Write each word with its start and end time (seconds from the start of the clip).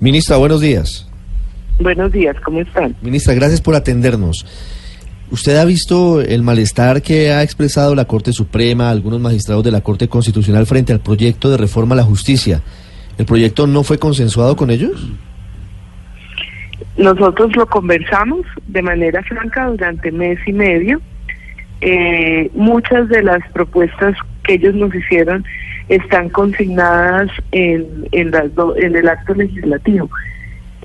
Ministra, 0.00 0.36
buenos 0.36 0.60
días. 0.60 1.08
Buenos 1.80 2.12
días, 2.12 2.36
¿cómo 2.44 2.60
están? 2.60 2.94
Ministra, 3.02 3.34
gracias 3.34 3.60
por 3.60 3.74
atendernos. 3.74 4.46
¿Usted 5.30 5.56
ha 5.56 5.64
visto 5.64 6.20
el 6.20 6.42
malestar 6.42 7.02
que 7.02 7.32
ha 7.32 7.42
expresado 7.42 7.94
la 7.94 8.06
Corte 8.06 8.32
Suprema, 8.32 8.90
algunos 8.90 9.20
magistrados 9.20 9.64
de 9.64 9.70
la 9.70 9.82
Corte 9.82 10.08
Constitucional 10.08 10.66
frente 10.66 10.92
al 10.92 11.00
proyecto 11.00 11.50
de 11.50 11.56
reforma 11.56 11.94
a 11.94 11.96
la 11.96 12.02
justicia? 12.04 12.62
¿El 13.18 13.26
proyecto 13.26 13.66
no 13.66 13.82
fue 13.82 13.98
consensuado 13.98 14.56
con 14.56 14.70
ellos? 14.70 15.10
Nosotros 16.96 17.54
lo 17.56 17.66
conversamos 17.66 18.46
de 18.66 18.82
manera 18.82 19.22
franca 19.24 19.66
durante 19.66 20.10
mes 20.10 20.38
y 20.46 20.52
medio. 20.52 21.00
Eh, 21.80 22.50
muchas 22.54 23.08
de 23.08 23.22
las 23.22 23.40
propuestas 23.52 24.16
que 24.44 24.54
ellos 24.54 24.74
nos 24.74 24.94
hicieron 24.94 25.44
están 25.88 26.28
consignadas 26.28 27.30
en, 27.52 28.06
en, 28.12 28.30
las 28.30 28.50
en 28.76 28.96
el 28.96 29.08
acto 29.08 29.34
legislativo. 29.34 30.10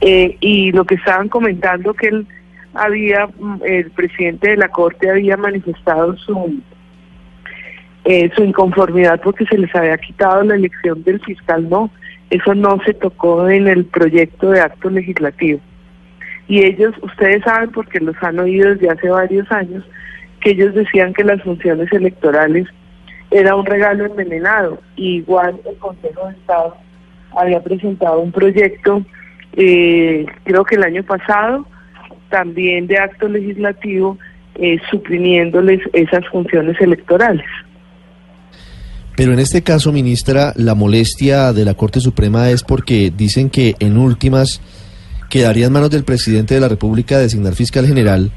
Eh, 0.02 0.38
y 0.40 0.72
lo 0.72 0.86
que 0.86 0.96
estaban 0.96 1.30
comentando 1.30 1.94
que 1.94 2.08
él 2.08 2.28
había, 2.74 3.28
mm, 3.28 3.62
el 3.66 3.92
presidente 3.92 4.52
de 4.52 4.58
la 4.58 4.70
Corte 4.70 5.10
había 5.10 5.38
manifestado 5.38 6.18
su, 6.18 6.60
eh, 8.06 8.30
su 8.36 8.44
inconformidad 8.44 9.22
porque 9.22 9.46
se 9.46 9.58
les 9.58 9.74
había 9.76 9.98
quitado 9.98 10.44
la 10.44 10.56
elección 10.56 11.04
del 11.04 11.20
fiscal, 11.22 11.70
no, 11.70 11.90
eso 12.30 12.56
no 12.56 12.80
se 12.86 12.94
tocó 12.94 13.48
en 13.50 13.68
el 13.68 13.86
proyecto 13.86 14.52
de 14.52 14.62
acto 14.62 14.90
legislativo. 14.90 15.60
Y 16.48 16.66
ellos, 16.66 16.94
ustedes 17.02 17.44
saben 17.44 17.72
porque 17.72 18.00
los 18.00 18.16
han 18.22 18.40
oído 18.40 18.72
desde 18.72 18.90
hace 18.90 19.10
varios 19.10 19.50
años, 19.52 19.86
que 20.42 20.52
ellos 20.52 20.74
decían 20.74 21.14
que 21.14 21.24
las 21.24 21.42
funciones 21.42 21.92
electorales 21.94 22.68
era 23.34 23.56
un 23.56 23.66
regalo 23.66 24.06
envenenado. 24.06 24.80
igual 24.96 25.60
el 25.70 25.78
Consejo 25.78 26.28
de 26.28 26.34
Estado 26.34 26.76
había 27.36 27.62
presentado 27.62 28.20
un 28.20 28.32
proyecto, 28.32 29.04
eh, 29.54 30.26
creo 30.44 30.64
que 30.64 30.76
el 30.76 30.84
año 30.84 31.04
pasado, 31.04 31.66
también 32.30 32.88
de 32.88 32.98
acto 32.98 33.28
legislativo, 33.28 34.18
eh, 34.56 34.78
suprimiéndoles 34.92 35.80
esas 35.94 36.28
funciones 36.30 36.80
electorales. 36.80 37.46
Pero 39.16 39.34
en 39.34 39.40
este 39.40 39.62
caso, 39.62 39.92
ministra, 39.92 40.54
la 40.56 40.76
molestia 40.76 41.54
de 41.54 41.66
la 41.66 41.76
Corte 41.76 42.00
Suprema 42.00 42.50
es 42.50 42.64
porque 42.64 43.12
dicen 43.16 43.50
que 43.50 43.76
en 43.80 43.98
últimas 43.98 44.62
quedaría 45.30 45.68
en 45.68 45.74
manos 45.74 45.90
del 45.90 46.04
presidente 46.04 46.56
de 46.56 46.62
la 46.62 46.68
República 46.68 47.18
designar 47.18 47.54
fiscal 47.54 47.86
general 47.86 48.32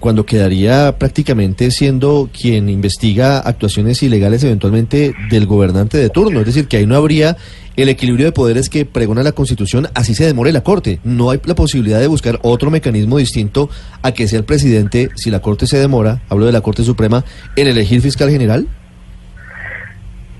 cuando 0.00 0.24
quedaría 0.24 0.96
prácticamente 0.98 1.70
siendo 1.70 2.30
quien 2.32 2.68
investiga 2.68 3.38
actuaciones 3.38 4.02
ilegales 4.02 4.44
eventualmente 4.44 5.14
del 5.30 5.46
gobernante 5.46 5.98
de 5.98 6.08
turno. 6.08 6.40
Es 6.40 6.46
decir, 6.46 6.68
que 6.68 6.76
ahí 6.76 6.86
no 6.86 6.96
habría 6.96 7.36
el 7.76 7.88
equilibrio 7.88 8.26
de 8.26 8.32
poderes 8.32 8.68
que 8.68 8.84
pregona 8.84 9.22
la 9.22 9.32
Constitución, 9.32 9.86
así 9.94 10.14
se 10.14 10.26
demore 10.26 10.52
la 10.52 10.62
Corte. 10.62 10.98
No 11.04 11.30
hay 11.30 11.40
la 11.44 11.54
posibilidad 11.54 12.00
de 12.00 12.08
buscar 12.08 12.38
otro 12.42 12.70
mecanismo 12.70 13.18
distinto 13.18 13.70
a 14.02 14.12
que 14.12 14.26
sea 14.26 14.40
el 14.40 14.44
presidente, 14.44 15.10
si 15.14 15.30
la 15.30 15.40
Corte 15.40 15.66
se 15.66 15.78
demora, 15.78 16.20
hablo 16.28 16.46
de 16.46 16.52
la 16.52 16.60
Corte 16.60 16.82
Suprema, 16.82 17.24
en 17.56 17.68
elegir 17.68 18.00
fiscal 18.00 18.30
general. 18.30 18.66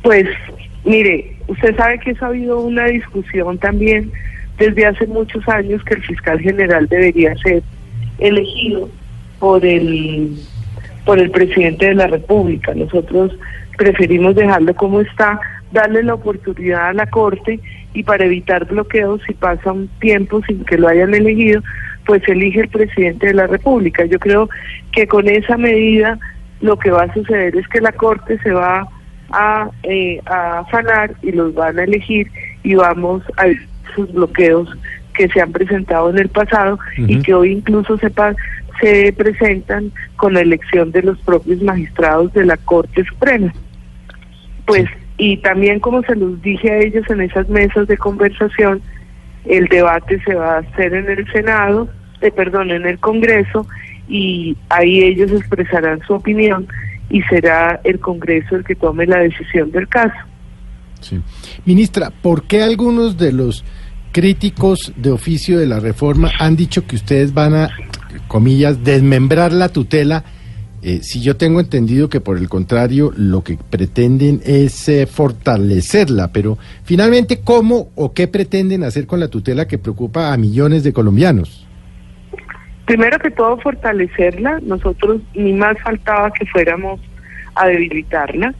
Pues, 0.02 0.26
mire, 0.84 1.36
usted 1.46 1.76
sabe 1.76 2.00
que 2.00 2.10
eso 2.10 2.24
ha 2.24 2.28
habido 2.28 2.60
una 2.60 2.86
discusión 2.86 3.58
también 3.58 4.10
desde 4.58 4.86
hace 4.86 5.06
muchos 5.06 5.46
años 5.48 5.82
que 5.84 5.94
el 5.94 6.02
fiscal 6.02 6.40
general 6.40 6.88
debería 6.88 7.36
ser 7.36 7.62
elegido 8.18 8.88
por 9.38 9.64
el 9.64 10.36
por 11.04 11.18
el 11.18 11.30
presidente 11.30 11.86
de 11.86 11.94
la 11.94 12.06
República. 12.06 12.74
Nosotros 12.74 13.32
preferimos 13.78 14.34
dejarlo 14.34 14.74
como 14.74 15.00
está, 15.00 15.40
darle 15.72 16.02
la 16.02 16.14
oportunidad 16.14 16.88
a 16.88 16.92
la 16.92 17.06
Corte 17.06 17.60
y 17.94 18.02
para 18.02 18.26
evitar 18.26 18.66
bloqueos 18.66 19.22
si 19.26 19.32
pasa 19.32 19.72
un 19.72 19.88
tiempo 20.00 20.42
sin 20.46 20.64
que 20.66 20.76
lo 20.76 20.86
hayan 20.86 21.14
elegido, 21.14 21.62
pues 22.04 22.22
elige 22.28 22.60
el 22.60 22.68
presidente 22.68 23.28
de 23.28 23.34
la 23.34 23.46
República. 23.46 24.04
Yo 24.04 24.18
creo 24.18 24.50
que 24.92 25.06
con 25.06 25.28
esa 25.28 25.56
medida 25.56 26.18
lo 26.60 26.78
que 26.78 26.90
va 26.90 27.04
a 27.04 27.14
suceder 27.14 27.56
es 27.56 27.66
que 27.68 27.80
la 27.80 27.92
Corte 27.92 28.38
se 28.42 28.50
va 28.50 28.86
a, 29.30 29.70
eh, 29.84 30.20
a 30.26 30.60
afanar 30.60 31.14
y 31.22 31.32
los 31.32 31.54
van 31.54 31.78
a 31.78 31.84
elegir 31.84 32.30
y 32.64 32.74
vamos 32.74 33.22
a 33.36 33.46
sus 33.94 34.12
bloqueos 34.12 34.68
que 35.18 35.28
se 35.28 35.40
han 35.40 35.50
presentado 35.50 36.10
en 36.10 36.18
el 36.18 36.28
pasado 36.28 36.78
y 36.96 37.20
que 37.22 37.34
hoy 37.34 37.50
incluso 37.50 37.98
se, 37.98 38.12
se 38.80 39.12
presentan 39.12 39.90
con 40.16 40.34
la 40.34 40.42
elección 40.42 40.92
de 40.92 41.02
los 41.02 41.18
propios 41.18 41.60
magistrados 41.60 42.32
de 42.34 42.46
la 42.46 42.56
Corte 42.56 43.04
Suprema. 43.04 43.52
Pues, 44.64 44.86
y 45.16 45.38
también 45.38 45.80
como 45.80 46.02
se 46.02 46.14
los 46.14 46.40
dije 46.40 46.70
a 46.70 46.78
ellos 46.78 47.04
en 47.10 47.22
esas 47.22 47.48
mesas 47.48 47.88
de 47.88 47.98
conversación, 47.98 48.80
el 49.44 49.66
debate 49.66 50.22
se 50.24 50.34
va 50.34 50.54
a 50.54 50.58
hacer 50.58 50.94
en 50.94 51.10
el 51.10 51.26
Senado, 51.32 51.88
eh, 52.20 52.30
perdón, 52.30 52.70
en 52.70 52.86
el 52.86 53.00
Congreso, 53.00 53.66
y 54.08 54.56
ahí 54.68 55.00
ellos 55.00 55.32
expresarán 55.32 56.00
su 56.06 56.14
opinión 56.14 56.68
y 57.10 57.22
será 57.22 57.80
el 57.82 57.98
Congreso 57.98 58.54
el 58.54 58.64
que 58.64 58.76
tome 58.76 59.04
la 59.04 59.18
decisión 59.18 59.72
del 59.72 59.88
caso. 59.88 60.16
Sí. 61.00 61.20
Ministra, 61.64 62.10
¿por 62.22 62.44
qué 62.44 62.62
algunos 62.62 63.18
de 63.18 63.32
los 63.32 63.64
críticos 64.18 64.92
de 64.96 65.12
oficio 65.12 65.60
de 65.60 65.66
la 65.66 65.78
reforma 65.78 66.32
han 66.40 66.56
dicho 66.56 66.84
que 66.88 66.96
ustedes 66.96 67.32
van 67.32 67.54
a 67.54 67.70
comillas, 68.26 68.82
desmembrar 68.82 69.52
la 69.52 69.68
tutela, 69.68 70.24
eh, 70.82 70.98
si 71.02 71.22
yo 71.22 71.36
tengo 71.36 71.60
entendido 71.60 72.08
que 72.08 72.20
por 72.20 72.36
el 72.36 72.48
contrario 72.48 73.12
lo 73.16 73.44
que 73.44 73.56
pretenden 73.70 74.40
es 74.44 74.88
eh, 74.88 75.06
fortalecerla, 75.06 76.32
pero 76.32 76.58
finalmente, 76.82 77.42
¿cómo 77.44 77.90
o 77.94 78.12
qué 78.12 78.26
pretenden 78.26 78.82
hacer 78.82 79.06
con 79.06 79.20
la 79.20 79.28
tutela 79.28 79.68
que 79.68 79.78
preocupa 79.78 80.32
a 80.32 80.36
millones 80.36 80.82
de 80.82 80.92
colombianos? 80.92 81.64
Primero 82.86 83.20
que 83.20 83.30
todo, 83.30 83.56
fortalecerla. 83.58 84.58
Nosotros 84.64 85.20
ni 85.32 85.52
más 85.52 85.78
faltaba 85.80 86.32
que 86.32 86.44
fuéramos 86.46 86.98
a 87.54 87.68
debilitarla. 87.68 88.52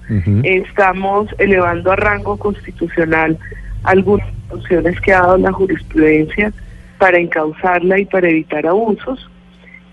Estamos 0.44 1.28
elevando 1.38 1.90
a 1.90 1.96
rango 1.96 2.36
constitucional 2.36 3.36
algunas 3.82 4.37
opciones 4.50 5.00
que 5.00 5.12
ha 5.12 5.20
dado 5.20 5.38
la 5.38 5.52
jurisprudencia 5.52 6.52
para 6.98 7.18
encauzarla 7.18 7.98
y 7.98 8.06
para 8.06 8.28
evitar 8.28 8.66
abusos. 8.66 9.30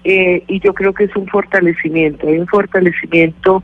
Eh, 0.03 0.43
y 0.47 0.59
yo 0.59 0.73
creo 0.73 0.93
que 0.93 1.05
es 1.05 1.16
un 1.16 1.27
fortalecimiento, 1.27 2.27
hay 2.27 2.38
un 2.38 2.47
fortalecimiento 2.47 3.63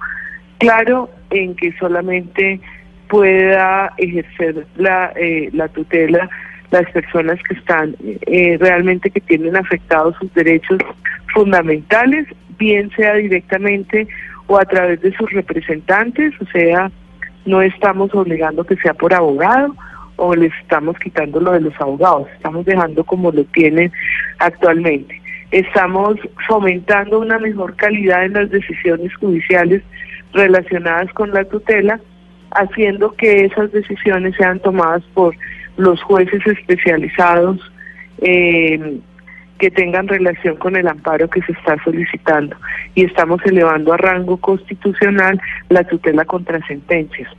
claro 0.57 1.09
en 1.29 1.55
que 1.55 1.71
solamente 1.77 2.59
pueda 3.07 3.93
ejercer 3.97 4.65
la, 4.75 5.11
eh, 5.15 5.49
la 5.53 5.67
tutela 5.67 6.29
las 6.71 6.89
personas 6.91 7.37
que 7.43 7.53
están 7.53 7.95
eh, 8.01 8.57
realmente 8.59 9.11
que 9.11 9.19
tienen 9.19 9.55
afectados 9.55 10.15
sus 10.17 10.33
derechos 10.33 10.79
fundamentales, 11.33 12.27
bien 12.57 12.89
sea 12.95 13.15
directamente 13.15 14.07
o 14.47 14.57
a 14.57 14.65
través 14.65 15.01
de 15.01 15.13
sus 15.13 15.29
representantes, 15.31 16.33
o 16.41 16.45
sea, 16.45 16.89
no 17.45 17.61
estamos 17.61 18.13
obligando 18.15 18.63
que 18.63 18.77
sea 18.77 18.93
por 18.93 19.13
abogado 19.13 19.75
o 20.21 20.35
les 20.35 20.53
estamos 20.61 20.95
quitando 20.99 21.39
lo 21.39 21.51
de 21.51 21.61
los 21.61 21.73
abogados, 21.81 22.27
estamos 22.35 22.63
dejando 22.63 23.03
como 23.03 23.31
lo 23.31 23.43
tienen 23.45 23.91
actualmente. 24.37 25.19
Estamos 25.49 26.15
fomentando 26.47 27.19
una 27.19 27.39
mejor 27.39 27.75
calidad 27.75 28.25
en 28.25 28.33
las 28.33 28.51
decisiones 28.51 29.11
judiciales 29.15 29.81
relacionadas 30.31 31.11
con 31.13 31.31
la 31.31 31.43
tutela, 31.45 31.99
haciendo 32.51 33.13
que 33.13 33.45
esas 33.45 33.71
decisiones 33.71 34.35
sean 34.35 34.59
tomadas 34.59 35.01
por 35.15 35.35
los 35.77 35.99
jueces 36.03 36.45
especializados 36.45 37.59
eh, 38.19 38.99
que 39.57 39.71
tengan 39.71 40.07
relación 40.07 40.55
con 40.57 40.75
el 40.75 40.87
amparo 40.87 41.31
que 41.31 41.41
se 41.41 41.53
está 41.53 41.83
solicitando. 41.83 42.55
Y 42.93 43.05
estamos 43.05 43.41
elevando 43.43 43.91
a 43.91 43.97
rango 43.97 44.37
constitucional 44.37 45.41
la 45.69 45.83
tutela 45.83 46.25
contra 46.25 46.63
sentencias. 46.67 47.29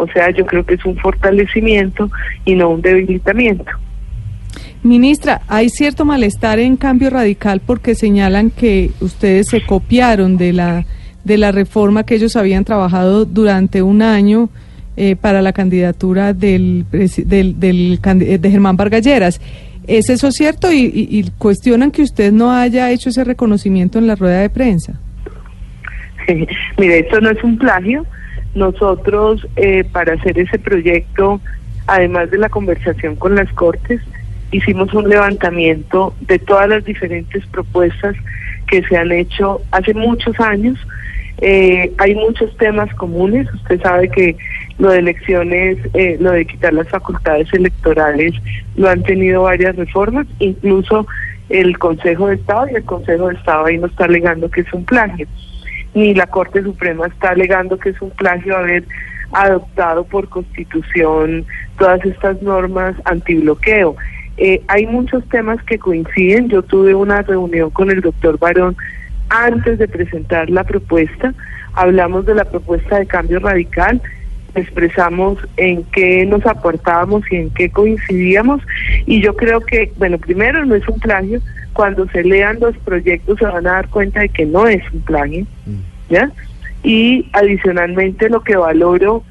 O 0.00 0.06
sea, 0.12 0.30
yo 0.30 0.46
creo 0.46 0.64
que 0.64 0.74
es 0.74 0.84
un 0.84 0.96
fortalecimiento 0.96 2.10
y 2.44 2.54
no 2.54 2.70
un 2.70 2.82
debilitamiento. 2.82 3.70
Ministra, 4.82 5.42
hay 5.46 5.68
cierto 5.68 6.04
malestar 6.04 6.58
en 6.58 6.76
cambio 6.76 7.10
radical 7.10 7.60
porque 7.64 7.94
señalan 7.94 8.50
que 8.50 8.90
ustedes 9.00 9.48
se 9.48 9.64
copiaron 9.64 10.36
de 10.36 10.52
la 10.52 10.84
de 11.24 11.36
la 11.36 11.52
reforma 11.52 12.04
que 12.04 12.14
ellos 12.14 12.34
habían 12.34 12.64
trabajado 12.64 13.26
durante 13.26 13.82
un 13.82 14.00
año 14.00 14.48
eh, 14.96 15.16
para 15.16 15.42
la 15.42 15.52
candidatura 15.52 16.32
del, 16.32 16.86
del, 16.90 17.60
del, 17.60 18.00
de 18.00 18.50
Germán 18.50 18.76
Vargalleras. 18.76 19.40
¿Es 19.86 20.08
eso 20.08 20.30
cierto? 20.30 20.72
Y, 20.72 21.30
cuestionan 21.38 21.90
que 21.90 22.02
usted 22.02 22.32
no 22.32 22.52
haya 22.52 22.90
hecho 22.90 23.08
ese 23.08 23.24
reconocimiento 23.24 23.98
en 23.98 24.06
la 24.06 24.14
rueda 24.14 24.40
de 24.40 24.50
prensa. 24.50 25.00
Mire, 26.78 27.00
esto 27.00 27.20
no 27.20 27.30
es 27.30 27.42
un 27.42 27.58
plagio. 27.58 28.06
Nosotros, 28.54 29.46
eh, 29.56 29.84
para 29.84 30.14
hacer 30.14 30.38
ese 30.38 30.58
proyecto, 30.58 31.40
además 31.86 32.30
de 32.30 32.38
la 32.38 32.48
conversación 32.48 33.16
con 33.16 33.34
las 33.34 33.52
Cortes, 33.52 34.00
hicimos 34.50 34.92
un 34.94 35.08
levantamiento 35.08 36.14
de 36.22 36.38
todas 36.38 36.68
las 36.68 36.84
diferentes 36.84 37.46
propuestas 37.46 38.16
que 38.66 38.82
se 38.82 38.96
han 38.96 39.12
hecho 39.12 39.60
hace 39.70 39.94
muchos 39.94 40.38
años. 40.40 40.78
Eh, 41.38 41.92
hay 41.98 42.14
muchos 42.14 42.56
temas 42.56 42.92
comunes. 42.94 43.52
Usted 43.54 43.80
sabe 43.80 44.08
que 44.08 44.36
lo 44.78 44.90
de 44.90 44.98
elecciones, 44.98 45.78
eh, 45.94 46.16
lo 46.20 46.32
de 46.32 46.46
quitar 46.46 46.72
las 46.72 46.88
facultades 46.88 47.52
electorales, 47.52 48.34
lo 48.76 48.88
han 48.88 49.02
tenido 49.02 49.42
varias 49.42 49.76
reformas, 49.76 50.26
incluso 50.38 51.06
el 51.48 51.78
Consejo 51.78 52.28
de 52.28 52.36
Estado 52.36 52.68
y 52.70 52.76
el 52.76 52.84
Consejo 52.84 53.28
de 53.28 53.34
Estado 53.34 53.66
ahí 53.66 53.78
no 53.78 53.86
está 53.86 54.04
alegando 54.04 54.50
que 54.50 54.62
es 54.62 54.72
un 54.72 54.84
plagio, 54.84 55.26
ni 55.94 56.14
la 56.14 56.26
Corte 56.26 56.62
Suprema 56.62 57.06
está 57.06 57.30
alegando 57.30 57.78
que 57.78 57.90
es 57.90 58.00
un 58.00 58.10
plagio 58.10 58.56
haber 58.56 58.84
adoptado 59.32 60.04
por 60.04 60.28
constitución 60.28 61.44
todas 61.78 62.04
estas 62.04 62.42
normas 62.42 62.96
antibloqueo. 63.04 63.96
Eh, 64.36 64.62
hay 64.68 64.86
muchos 64.86 65.26
temas 65.28 65.62
que 65.64 65.78
coinciden. 65.78 66.48
Yo 66.48 66.62
tuve 66.62 66.94
una 66.94 67.22
reunión 67.22 67.70
con 67.70 67.90
el 67.90 68.00
doctor 68.00 68.38
Barón 68.38 68.76
antes 69.28 69.78
de 69.78 69.88
presentar 69.88 70.50
la 70.50 70.64
propuesta. 70.64 71.34
Hablamos 71.74 72.26
de 72.26 72.34
la 72.34 72.44
propuesta 72.44 72.98
de 72.98 73.06
cambio 73.06 73.38
radical, 73.38 74.02
expresamos 74.54 75.38
en 75.56 75.84
qué 75.92 76.26
nos 76.26 76.44
aportábamos 76.46 77.22
y 77.30 77.36
en 77.36 77.50
qué 77.50 77.70
coincidíamos. 77.70 78.62
Y 79.06 79.20
yo 79.20 79.36
creo 79.36 79.60
que, 79.60 79.92
bueno, 79.96 80.18
primero 80.18 80.64
no 80.64 80.74
es 80.74 80.88
un 80.88 80.98
plagio. 80.98 81.40
Cuando 81.72 82.08
se 82.08 82.24
lean 82.24 82.58
los 82.60 82.76
proyectos 82.78 83.38
se 83.38 83.46
van 83.46 83.66
a 83.66 83.72
dar 83.72 83.88
cuenta 83.88 84.20
de 84.20 84.28
que 84.28 84.44
no 84.46 84.66
es 84.66 84.82
un 84.92 85.00
plagio, 85.02 85.46
mm. 85.66 86.12
¿ya? 86.12 86.30
Y 86.82 87.28
adicionalmente 87.32 88.28
lo 88.28 88.40
que 88.40 88.56
valoro 88.56 89.22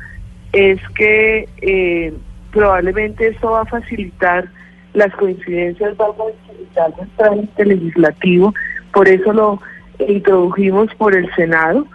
es 0.54 0.80
que 0.96 1.48
eh, 1.62 2.14
probablemente 2.52 3.28
esto 3.28 3.52
va 3.52 3.62
a 3.62 3.66
facilitar 3.66 4.48
las 4.94 5.14
coincidencias 5.16 5.96
van 5.98 6.10
a 6.10 6.14
facilitar 6.14 6.94
el 7.00 7.10
trámite 7.16 7.66
legislativo, 7.66 8.54
por 8.94 9.08
eso 9.08 9.34
lo 9.34 9.62
introdujimos 10.08 10.94
por 10.96 11.16
el 11.16 11.34
Senado, 11.36 11.86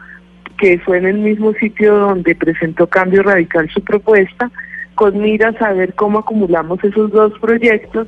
que 0.59 0.79
fue 0.79 0.99
en 0.99 1.07
el 1.07 1.19
mismo 1.19 1.53
sitio 1.55 1.97
donde 1.97 2.35
presentó 2.35 2.87
Cambio 2.87 3.23
Radical 3.23 3.69
su 3.71 3.83
propuesta, 3.83 4.51
con 4.95 5.21
miras 5.21 5.61
a 5.61 5.73
ver 5.73 5.95
cómo 5.95 6.21
acumulamos 6.21 6.83
esos 6.85 7.11
dos 7.11 7.33
proyectos 7.41 8.07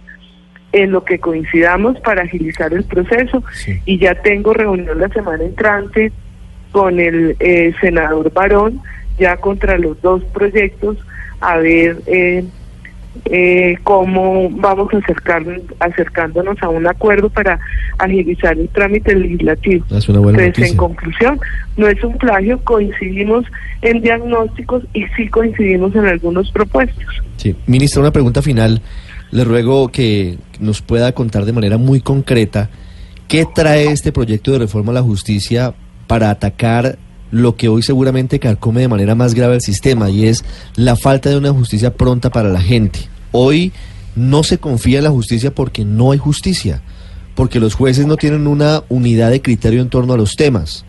en 0.77 0.93
lo 0.93 1.05
que 1.05 1.19
coincidamos 1.19 1.99
para 2.01 2.23
agilizar 2.23 2.73
el 2.75 2.85
proceso. 2.85 3.43
Y 3.87 3.99
ya 3.99 4.15
tengo 4.15 4.53
reunión 4.53 5.01
la 5.01 5.09
semana 5.09 5.43
entrante 5.43 6.13
con 6.71 7.01
el 7.01 7.35
eh, 7.41 7.73
senador 7.81 8.31
Barón, 8.33 8.83
ya 9.19 9.39
contra 9.39 9.79
los 9.79 10.01
dos 10.03 10.23
proyectos, 10.35 10.99
a 11.41 11.57
ver 11.57 11.97
eh, 12.07 12.45
eh, 13.25 13.79
cómo 13.83 14.51
vamos 14.51 14.93
acercar, 14.93 15.43
acercándonos 15.81 16.63
a 16.63 16.69
un 16.69 16.87
acuerdo 16.87 17.31
para 17.31 17.59
agilizar 17.97 18.59
el 18.59 18.69
trámite 18.69 19.15
legislativo. 19.15 19.87
Es 19.91 20.09
una 20.11 20.21
buena 20.21 20.45
Entonces, 20.45 20.73
en 20.73 20.77
conclusión, 20.77 21.41
no 21.79 21.89
es 21.89 22.05
un 22.05 22.19
plagio, 22.19 22.59
coincidimos 22.65 23.47
en 23.81 24.03
diagnósticos 24.03 24.85
y 24.93 25.07
sí 25.17 25.29
coincidimos 25.29 25.95
en 25.95 26.05
algunos 26.05 26.51
propuestos. 26.53 27.23
Sí, 27.39 27.57
ministra, 27.67 28.03
una 28.03 28.13
pregunta 28.13 28.43
final. 28.43 28.83
Le 29.31 29.45
ruego 29.45 29.89
que 29.89 30.39
nos 30.61 30.83
pueda 30.83 31.13
contar 31.13 31.45
de 31.45 31.53
manera 31.53 31.79
muy 31.79 32.01
concreta 32.01 32.71
qué 33.29 33.47
trae 33.53 33.91
este 33.91 34.13
proyecto 34.13 34.53
de 34.53 34.61
reforma 34.61 34.93
a 34.93 34.95
la 34.95 35.03
justicia 35.03 35.75
para 36.07 36.31
atacar 36.31 36.99
lo 37.31 37.57
que 37.57 37.69
hoy 37.69 37.83
seguramente 37.83 38.39
carcome 38.39 38.83
de 38.83 38.89
manera 38.89 39.15
más 39.15 39.35
grave 39.35 39.57
el 39.57 39.61
sistema 39.61 40.11
y 40.11 40.27
es 40.27 40.45
la 40.77 40.97
falta 40.97 41.29
de 41.31 41.37
una 41.37 41.53
justicia 41.53 41.95
pronta 41.95 42.31
para 42.31 42.49
la 42.49 42.61
gente. 42.61 43.01
Hoy 43.33 43.73
no 44.15 44.43
se 44.43 44.59
confía 44.59 44.99
en 44.99 45.05
la 45.05 45.11
justicia 45.11 45.55
porque 45.55 45.85
no 45.85 46.13
hay 46.13 46.19
justicia, 46.19 46.83
porque 47.35 47.61
los 47.61 47.75
jueces 47.75 48.07
no 48.07 48.17
tienen 48.17 48.47
una 48.47 48.85
unidad 48.89 49.31
de 49.31 49.43
criterio 49.43 49.83
en 49.83 49.91
torno 49.91 50.15
a 50.15 50.17
los 50.17 50.37
temas, 50.37 50.85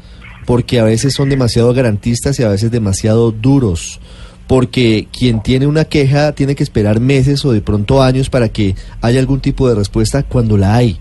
porque 0.45 0.79
a 0.79 0.83
veces 0.83 1.13
son 1.13 1.29
demasiado 1.29 1.73
garantistas 1.73 2.39
y 2.39 2.43
a 2.43 2.49
veces 2.49 2.71
demasiado 2.71 3.31
duros, 3.31 3.99
porque 4.47 5.07
quien 5.11 5.41
tiene 5.41 5.67
una 5.67 5.85
queja 5.85 6.31
tiene 6.31 6.55
que 6.55 6.63
esperar 6.63 6.99
meses 6.99 7.43
o 7.45 7.51
de 7.51 7.61
pronto 7.61 8.01
años 8.01 8.29
para 8.29 8.49
que 8.49 8.75
haya 9.01 9.19
algún 9.19 9.41
tipo 9.41 9.67
de 9.67 9.75
respuesta 9.75 10.23
cuando 10.23 10.57
la 10.57 10.75
hay. 10.75 10.97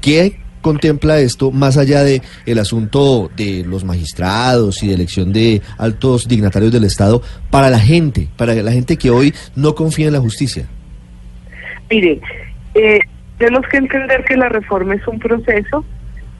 ¿Qué 0.00 0.38
contempla 0.62 1.18
esto 1.18 1.50
más 1.50 1.76
allá 1.76 2.02
de 2.02 2.22
el 2.46 2.58
asunto 2.58 3.30
de 3.36 3.64
los 3.66 3.84
magistrados 3.84 4.82
y 4.82 4.88
de 4.88 4.94
elección 4.94 5.32
de 5.32 5.60
altos 5.76 6.26
dignatarios 6.28 6.72
del 6.72 6.84
Estado 6.84 7.20
para 7.50 7.68
la 7.68 7.78
gente, 7.78 8.28
para 8.36 8.54
la 8.54 8.72
gente 8.72 8.96
que 8.96 9.10
hoy 9.10 9.34
no 9.54 9.74
confía 9.74 10.06
en 10.06 10.14
la 10.14 10.20
justicia? 10.20 10.66
Mire, 11.90 12.20
eh, 12.74 13.00
tenemos 13.36 13.66
que 13.68 13.76
entender 13.76 14.24
que 14.24 14.36
la 14.36 14.48
reforma 14.48 14.94
es 14.94 15.06
un 15.06 15.18
proceso, 15.18 15.84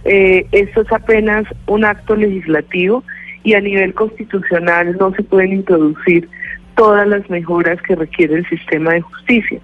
eh, 0.05 0.47
esto 0.53 0.81
es 0.81 0.93
apenas 0.93 1.45
un 1.67 1.85
acto 1.85 2.17
legislativo 2.17 3.05
y 3.45 3.55
a 3.55 3.61
nivel 3.61 3.95
constitucional 3.95 4.97
no 4.99 5.13
se 5.15 5.23
pueden 5.23 5.53
introducir 5.53 6.29
todas 6.77 7.07
las 7.07 7.29
mejoras 7.29 7.81
que 7.83 7.97
requiere 7.97 8.37
el 8.37 8.49
sistema 8.49 8.93
de 8.93 9.01
justicia 9.01 9.61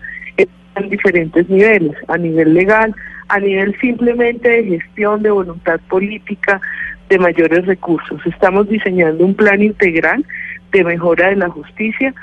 en 0.77 0.91
diferentes 0.91 1.49
niveles, 1.49 1.97
a 2.09 2.17
nivel 2.17 2.55
legal, 2.55 2.95
a 3.29 3.41
nivel 3.41 3.77
simplemente 3.81 4.49
de 4.49 4.65
gestión, 4.65 5.23
de 5.23 5.31
voluntad 5.31 5.81
política, 5.89 6.61
de 7.09 7.19
mayores 7.19 7.67
recursos. 7.67 8.21
Estamos 8.27 8.69
diseñando 8.69 9.25
un 9.25 9.35
plan 9.35 9.63
integral 9.63 10.25
de 10.73 10.85
mejora 10.85 11.31
de 11.31 11.37
la 11.37 11.49
justicia 11.49 12.15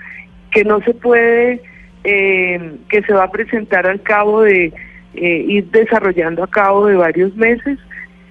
que 0.52 0.64
no 0.64 0.80
se 0.82 0.94
puede, 0.94 1.62
eh, 2.04 2.76
que 2.90 3.02
se 3.04 3.14
va 3.14 3.26
a 3.26 3.32
presentar 3.32 3.88
al 3.88 4.02
cabo 4.02 4.44
de 4.44 4.72
eh, 5.16 5.46
ir 5.48 5.66
desarrollando 5.72 6.44
a 6.44 6.48
cabo 6.48 6.88
de 6.88 6.96
varios 6.96 7.36
meses 7.36 7.80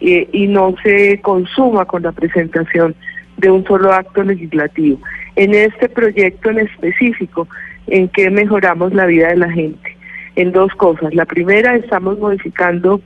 eh, 0.00 0.28
y 0.32 0.46
no 0.46 0.74
se 0.82 1.20
consuma 1.20 1.84
con 1.84 2.02
la 2.02 2.12
presentación 2.12 2.94
de 3.36 3.50
un 3.50 3.64
solo 3.64 3.92
acto 3.92 4.22
legislativo. 4.22 5.00
En 5.36 5.54
este 5.54 5.88
proyecto 5.88 6.50
en 6.50 6.60
específico, 6.60 7.48
en 7.86 8.08
que 8.08 8.30
mejoramos 8.30 8.94
la 8.94 9.06
vida 9.06 9.28
de 9.28 9.36
la 9.36 9.50
gente 9.50 9.96
en 10.36 10.52
dos 10.52 10.72
cosas. 10.74 11.14
La 11.14 11.24
primera, 11.24 11.76
estamos 11.76 12.18
modificando 12.18 13.00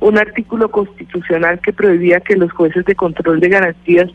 un 0.00 0.18
artículo 0.18 0.70
constitucional 0.70 1.60
que 1.60 1.72
prohibía 1.72 2.20
que 2.20 2.36
los 2.36 2.52
jueces 2.52 2.84
de 2.84 2.94
control 2.94 3.40
de 3.40 3.48
garantías 3.48 4.10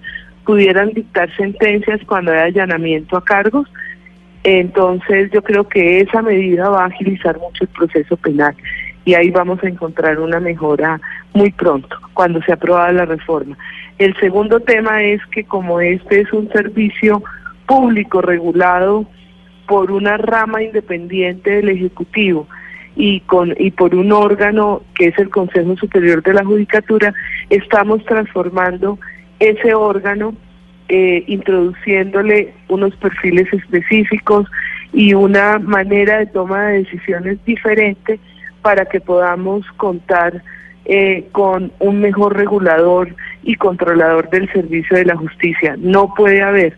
pudieran 0.45 0.89
dictar 0.89 1.35
sentencias 1.35 2.01
cuando 2.05 2.31
hay 2.31 2.39
allanamiento 2.39 3.17
a 3.17 3.23
cargos. 3.23 3.67
Entonces 4.43 5.31
yo 5.31 5.41
creo 5.41 5.67
que 5.67 6.01
esa 6.01 6.21
medida 6.21 6.69
va 6.69 6.83
a 6.83 6.88
agilizar 6.88 7.38
mucho 7.39 7.63
el 7.63 7.69
proceso 7.69 8.17
penal 8.17 8.55
y 9.05 9.13
ahí 9.13 9.31
vamos 9.31 9.63
a 9.63 9.67
encontrar 9.67 10.19
una 10.19 10.39
mejora 10.39 10.99
muy 11.33 11.51
pronto, 11.51 11.95
cuando 12.13 12.41
se 12.43 12.53
aprueba 12.53 12.91
la 12.91 13.05
reforma. 13.05 13.57
El 13.99 14.15
segundo 14.19 14.61
tema 14.61 15.03
es 15.03 15.23
que 15.27 15.43
como 15.43 15.79
este 15.81 16.21
es 16.21 16.33
un 16.33 16.49
servicio 16.51 17.21
público 17.67 18.21
regulado 18.21 19.05
por 19.67 19.91
una 19.91 20.17
rama 20.17 20.63
independiente 20.63 21.51
del 21.51 21.69
Ejecutivo, 21.69 22.47
y, 22.95 23.21
con, 23.21 23.55
y 23.57 23.71
por 23.71 23.95
un 23.95 24.11
órgano 24.11 24.81
que 24.95 25.07
es 25.07 25.17
el 25.19 25.29
Consejo 25.29 25.75
Superior 25.77 26.21
de 26.23 26.33
la 26.33 26.43
Judicatura, 26.43 27.13
estamos 27.49 28.03
transformando 28.05 28.99
ese 29.39 29.73
órgano, 29.73 30.33
eh, 30.89 31.23
introduciéndole 31.27 32.53
unos 32.67 32.95
perfiles 32.97 33.47
específicos 33.53 34.47
y 34.91 35.13
una 35.13 35.59
manera 35.59 36.17
de 36.17 36.25
toma 36.25 36.67
de 36.67 36.79
decisiones 36.79 37.37
diferente 37.45 38.19
para 38.61 38.85
que 38.85 38.99
podamos 38.99 39.65
contar 39.77 40.43
eh, 40.85 41.27
con 41.31 41.71
un 41.79 42.01
mejor 42.01 42.35
regulador 42.35 43.15
y 43.43 43.55
controlador 43.55 44.29
del 44.29 44.51
servicio 44.51 44.98
de 44.98 45.05
la 45.05 45.15
justicia. 45.15 45.75
No 45.77 46.13
puede 46.13 46.41
haber 46.41 46.77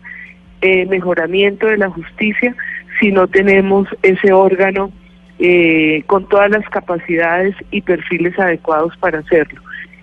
eh, 0.60 0.86
mejoramiento 0.86 1.66
de 1.66 1.78
la 1.78 1.90
justicia 1.90 2.54
si 3.00 3.10
no 3.10 3.26
tenemos 3.26 3.88
ese 4.02 4.32
órgano 4.32 4.92
eh, 5.38 6.04
con 6.06 6.28
todas 6.28 6.50
las 6.50 6.68
capacidades 6.68 7.56
y 7.70 7.80
perfiles 7.80 8.38
adecuados 8.38 8.96
para 8.98 9.18
hacerlo. 9.18 9.60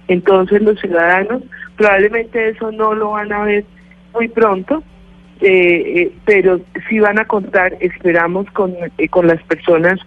Entonces 0.09 0.61
los 0.61 0.79
ciudadanos 0.79 1.43
probablemente 1.77 2.49
eso 2.49 2.71
no 2.71 2.93
lo 2.93 3.11
van 3.11 3.31
a 3.31 3.43
ver 3.43 3.63
muy 4.13 4.27
pronto, 4.27 4.83
eh, 5.39 5.93
eh, 5.95 6.11
pero 6.25 6.59
sí 6.89 6.99
van 6.99 7.19
a 7.19 7.25
contar, 7.25 7.77
esperamos, 7.79 8.51
con, 8.51 8.75
con 9.11 9.27
las 9.27 9.41
personas 9.43 9.99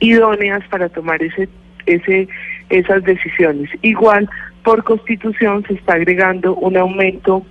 idóneas 0.00 0.66
para 0.70 0.88
tomar 0.88 1.22
ese, 1.22 1.48
ese, 1.86 2.26
esas 2.70 3.04
decisiones. 3.04 3.70
Igual, 3.82 4.28
por 4.64 4.84
constitución 4.84 5.64
se 5.66 5.74
está 5.74 5.94
agregando 5.94 6.54
un 6.54 6.76
aumento 6.76 7.44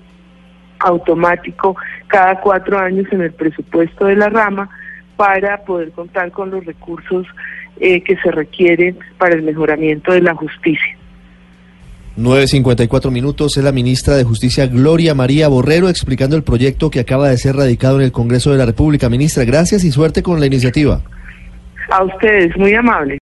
automático 0.80 1.75
cada 2.08 2.39
cuatro 2.39 2.80
años 2.80 3.06
en 3.12 3.22
el 3.22 3.34
presupuesto 3.34 4.06
de 4.06 4.16
la 4.16 4.30
rama 4.30 4.70
para 5.18 5.58
poder 5.63 5.92
contar 5.92 6.32
con 6.32 6.50
los 6.51 6.66
recursos 6.66 7.28
eh, 7.80 8.01
que 8.01 8.16
se 8.18 8.32
requieren 8.32 8.98
para 9.18 9.36
el 9.36 9.44
mejoramiento 9.44 10.13
de 10.13 10.22
la 10.22 10.34
justicia. 10.34 10.98
9.54 12.18 13.12
minutos 13.12 13.56
es 13.56 13.63
la 13.63 13.72
ministra 13.72 14.16
de 14.18 14.25
Justicia 14.25 14.68
Gloria 14.68 15.16
María 15.16 15.48
Borrero 15.48 15.88
explicando 15.88 16.36
el 16.36 16.44
proyecto 16.44 16.89
que 16.89 17.00
acaba 17.00 17.30
de 17.30 17.38
ser 17.38 17.56
radicado 17.56 17.98
en 17.98 18.04
el 18.04 18.12
Congreso 18.12 18.51
de 18.51 18.58
la 18.58 18.66
República. 18.66 19.08
Ministra, 19.10 19.46
gracias 19.46 19.86
y 19.86 19.92
suerte 19.92 20.22
con 20.22 20.39
la 20.42 20.46
iniciativa. 20.46 21.01
A 21.89 22.04
ustedes, 22.04 22.56
muy 22.58 22.74
amable. 22.74 23.18